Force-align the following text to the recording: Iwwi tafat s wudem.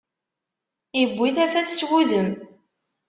Iwwi 1.01 1.29
tafat 1.35 1.69
s 1.77 1.81
wudem. 1.89 2.29